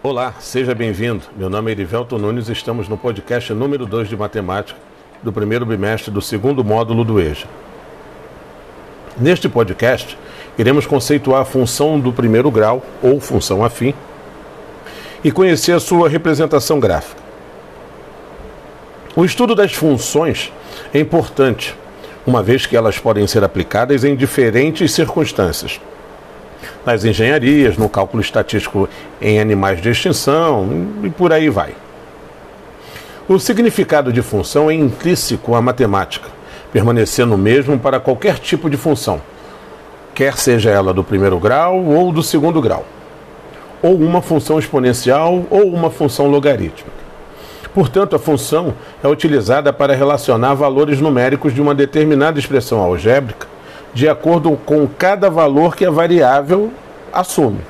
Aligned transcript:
Olá, 0.00 0.34
seja 0.38 0.76
bem-vindo. 0.76 1.24
Meu 1.36 1.50
nome 1.50 1.72
é 1.72 1.74
Erivelto 1.74 2.16
Nunes 2.16 2.48
e 2.48 2.52
estamos 2.52 2.88
no 2.88 2.96
podcast 2.96 3.52
número 3.52 3.84
2 3.84 4.08
de 4.08 4.16
matemática 4.16 4.78
do 5.24 5.32
primeiro 5.32 5.66
bimestre 5.66 6.08
do 6.08 6.22
segundo 6.22 6.62
módulo 6.62 7.04
do 7.04 7.20
EJA. 7.20 7.48
Neste 9.16 9.48
podcast, 9.48 10.16
iremos 10.56 10.86
conceituar 10.86 11.42
a 11.42 11.44
função 11.44 11.98
do 11.98 12.12
primeiro 12.12 12.48
grau, 12.48 12.80
ou 13.02 13.18
função 13.18 13.64
afim, 13.64 13.92
e 15.24 15.32
conhecer 15.32 15.72
a 15.72 15.80
sua 15.80 16.08
representação 16.08 16.78
gráfica. 16.78 17.20
O 19.16 19.24
estudo 19.24 19.52
das 19.52 19.74
funções 19.74 20.52
é 20.94 21.00
importante, 21.00 21.74
uma 22.24 22.40
vez 22.40 22.66
que 22.66 22.76
elas 22.76 23.00
podem 23.00 23.26
ser 23.26 23.42
aplicadas 23.42 24.04
em 24.04 24.14
diferentes 24.14 24.92
circunstâncias 24.92 25.80
nas 26.88 27.04
engenharias, 27.04 27.76
no 27.76 27.86
cálculo 27.86 28.22
estatístico 28.22 28.88
em 29.20 29.38
animais 29.38 29.78
de 29.82 29.90
extinção 29.90 30.66
e 31.04 31.10
por 31.10 31.34
aí 31.34 31.50
vai. 31.50 31.74
O 33.28 33.38
significado 33.38 34.10
de 34.10 34.22
função 34.22 34.70
é 34.70 34.74
intrínseco 34.74 35.54
à 35.54 35.60
matemática, 35.60 36.30
permanecendo 36.72 37.34
o 37.34 37.38
mesmo 37.38 37.78
para 37.78 38.00
qualquer 38.00 38.38
tipo 38.38 38.70
de 38.70 38.78
função, 38.78 39.20
quer 40.14 40.38
seja 40.38 40.70
ela 40.70 40.94
do 40.94 41.04
primeiro 41.04 41.38
grau 41.38 41.84
ou 41.84 42.10
do 42.10 42.22
segundo 42.22 42.58
grau, 42.62 42.86
ou 43.82 43.94
uma 43.94 44.22
função 44.22 44.58
exponencial 44.58 45.44
ou 45.50 45.68
uma 45.68 45.90
função 45.90 46.26
logarítmica. 46.26 46.96
Portanto, 47.74 48.16
a 48.16 48.18
função 48.18 48.72
é 49.04 49.08
utilizada 49.08 49.74
para 49.74 49.94
relacionar 49.94 50.54
valores 50.54 51.02
numéricos 51.02 51.52
de 51.52 51.60
uma 51.60 51.74
determinada 51.74 52.38
expressão 52.38 52.80
algébrica 52.80 53.46
de 53.92 54.08
acordo 54.08 54.52
com 54.64 54.86
cada 54.86 55.28
valor 55.28 55.74
que 55.74 55.84
a 55.84 55.90
variável 55.90 56.70
assume. 57.12 57.60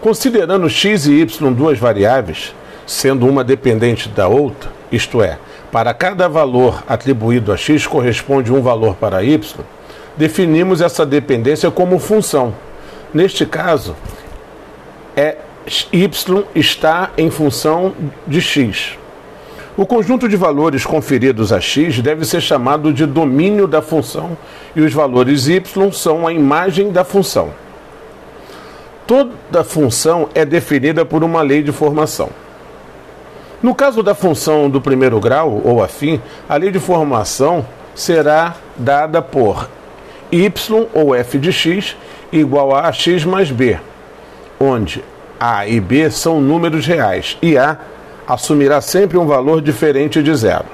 Considerando 0.00 0.68
x 0.68 1.06
e 1.06 1.20
y 1.20 1.52
duas 1.52 1.78
variáveis, 1.78 2.54
sendo 2.86 3.26
uma 3.26 3.42
dependente 3.42 4.08
da 4.08 4.28
outra, 4.28 4.70
isto 4.90 5.22
é, 5.22 5.38
para 5.70 5.92
cada 5.92 6.28
valor 6.28 6.82
atribuído 6.88 7.52
a 7.52 7.56
x 7.56 7.86
corresponde 7.86 8.52
um 8.52 8.62
valor 8.62 8.94
para 8.94 9.22
y, 9.22 9.38
definimos 10.16 10.80
essa 10.80 11.04
dependência 11.04 11.70
como 11.70 11.98
função. 11.98 12.54
Neste 13.12 13.44
caso, 13.44 13.94
é 15.16 15.36
y 15.92 16.44
está 16.54 17.10
em 17.16 17.30
função 17.30 17.92
de 18.26 18.40
x. 18.40 18.96
O 19.76 19.86
conjunto 19.86 20.28
de 20.28 20.36
valores 20.36 20.84
conferidos 20.84 21.52
a 21.52 21.60
x 21.60 22.00
deve 22.00 22.24
ser 22.24 22.40
chamado 22.40 22.92
de 22.92 23.06
domínio 23.06 23.66
da 23.66 23.80
função 23.80 24.36
e 24.74 24.80
os 24.80 24.92
valores 24.92 25.46
y 25.46 25.92
são 25.92 26.26
a 26.26 26.32
imagem 26.32 26.90
da 26.90 27.04
função. 27.04 27.50
Toda 29.08 29.64
função 29.64 30.28
é 30.34 30.44
definida 30.44 31.02
por 31.02 31.24
uma 31.24 31.40
lei 31.40 31.62
de 31.62 31.72
formação. 31.72 32.28
No 33.62 33.74
caso 33.74 34.02
da 34.02 34.14
função 34.14 34.68
do 34.68 34.82
primeiro 34.82 35.18
grau 35.18 35.62
ou 35.64 35.82
afim, 35.82 36.20
a 36.46 36.56
lei 36.56 36.70
de 36.70 36.78
formação 36.78 37.66
será 37.94 38.56
dada 38.76 39.22
por 39.22 39.66
y 40.30 40.86
ou 40.92 41.14
f 41.14 41.38
de 41.38 41.50
x 41.50 41.96
igual 42.30 42.76
a 42.76 42.92
x 42.92 43.24
mais 43.24 43.50
b, 43.50 43.80
onde 44.60 45.02
a 45.40 45.66
e 45.66 45.80
b 45.80 46.10
são 46.10 46.38
números 46.38 46.84
reais 46.84 47.38
e 47.40 47.56
a 47.56 47.78
assumirá 48.26 48.82
sempre 48.82 49.16
um 49.16 49.26
valor 49.26 49.62
diferente 49.62 50.22
de 50.22 50.34
zero. 50.34 50.66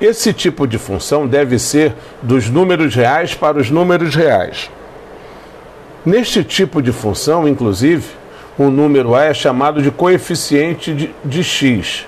Esse 0.00 0.32
tipo 0.32 0.68
de 0.68 0.78
função 0.78 1.26
deve 1.26 1.58
ser 1.58 1.96
dos 2.22 2.48
números 2.48 2.94
reais 2.94 3.34
para 3.34 3.58
os 3.58 3.72
números 3.72 4.14
reais. 4.14 4.70
Neste 6.04 6.44
tipo 6.44 6.82
de 6.82 6.92
função, 6.92 7.48
inclusive, 7.48 8.04
o 8.58 8.64
número 8.64 9.14
a 9.14 9.24
é 9.24 9.34
chamado 9.34 9.82
de 9.82 9.90
coeficiente 9.90 10.92
de, 10.92 11.14
de 11.24 11.42
x 11.42 12.06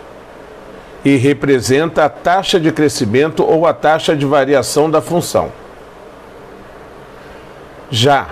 e 1.05 1.17
representa 1.17 2.05
a 2.05 2.09
taxa 2.09 2.59
de 2.59 2.71
crescimento 2.73 3.45
ou 3.45 3.67
a 3.67 3.73
taxa 3.73 4.15
de 4.15 4.27
variação 4.27 4.91
da 4.91 5.01
função. 5.01 5.51
Já 7.91 8.27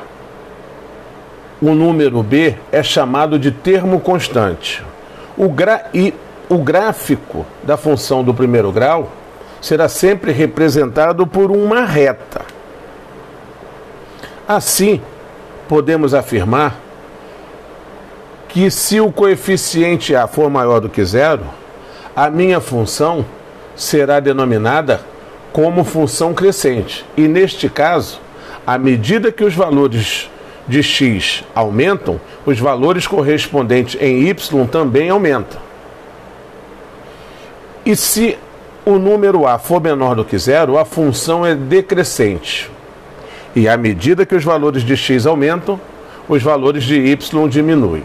o 1.62 1.74
número 1.74 2.22
b 2.22 2.56
é 2.70 2.82
chamado 2.82 3.38
de 3.38 3.50
termo 3.50 4.00
constante. 4.00 4.84
O, 5.36 5.48
gra... 5.48 5.86
e 5.94 6.12
o 6.48 6.58
gráfico 6.58 7.46
da 7.62 7.76
função 7.76 8.22
do 8.22 8.34
primeiro 8.34 8.70
grau 8.70 9.10
será 9.60 9.88
sempre 9.88 10.30
representado 10.32 11.26
por 11.26 11.50
uma 11.50 11.84
reta. 11.84 12.42
Assim, 14.46 15.00
podemos 15.68 16.14
afirmar 16.14 16.80
que 18.48 18.70
se 18.70 19.00
o 19.00 19.10
coeficiente 19.10 20.14
A 20.14 20.26
for 20.26 20.48
maior 20.48 20.80
do 20.80 20.88
que 20.88 21.04
zero, 21.04 21.44
a 22.14 22.30
minha 22.30 22.60
função 22.60 23.24
será 23.74 24.20
denominada 24.20 25.00
como 25.52 25.84
função 25.84 26.32
crescente. 26.32 27.04
E 27.16 27.26
neste 27.26 27.68
caso, 27.68 28.20
à 28.66 28.78
medida 28.78 29.32
que 29.32 29.44
os 29.44 29.54
valores 29.54 30.30
de 30.66 30.82
x 30.82 31.44
aumentam, 31.54 32.20
os 32.46 32.58
valores 32.58 33.06
correspondentes 33.06 34.00
em 34.00 34.28
y 34.28 34.66
também 34.70 35.10
aumentam. 35.10 35.60
E 37.84 37.94
se 37.94 38.38
o 38.84 38.98
número 38.98 39.46
a 39.46 39.58
for 39.58 39.80
menor 39.80 40.14
do 40.14 40.24
que 40.24 40.38
zero, 40.38 40.78
a 40.78 40.84
função 40.84 41.44
é 41.44 41.54
decrescente. 41.54 42.70
E 43.54 43.68
à 43.68 43.76
medida 43.76 44.26
que 44.26 44.34
os 44.34 44.42
valores 44.42 44.82
de 44.82 44.96
x 44.96 45.26
aumentam, 45.26 45.80
os 46.28 46.42
valores 46.42 46.84
de 46.84 46.96
y 46.96 47.48
diminuem. 47.48 48.02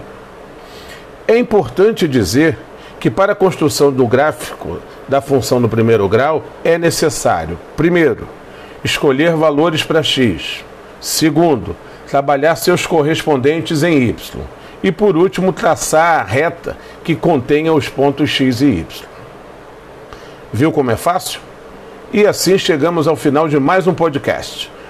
É 1.28 1.38
importante 1.38 2.08
dizer 2.08 2.58
que 3.00 3.10
para 3.10 3.32
a 3.32 3.36
construção 3.36 3.92
do 3.92 4.06
gráfico 4.06 4.80
da 5.08 5.22
função 5.22 5.62
do 5.62 5.70
primeiro 5.70 6.08
grau 6.08 6.44
é 6.64 6.78
necessário, 6.78 7.58
primeiro, 7.76 8.28
escolher 8.84 9.36
valores 9.36 9.84
para 9.84 10.04
x. 10.04 10.64
Segundo, 11.00 11.76
trabalhar 12.08 12.56
seus 12.56 12.86
correspondentes 12.86 13.84
em 13.84 14.10
y. 14.10 14.42
E 14.84 14.92
por 14.92 15.16
último, 15.16 15.52
traçar 15.54 16.20
a 16.20 16.24
reta 16.24 16.78
que 17.04 17.16
contenha 17.16 17.74
os 17.74 17.88
pontos 17.90 18.30
x 18.30 18.62
e 18.62 18.66
y. 18.66 18.86
Viu 20.52 20.72
como 20.72 20.92
é 20.92 20.96
fácil? 20.96 21.40
E 22.12 22.26
assim 22.26 22.58
chegamos 22.58 23.08
ao 23.08 23.16
final 23.16 23.48
de 23.48 23.60
mais 23.60 23.88
um 23.88 23.94
podcast. 23.94 24.72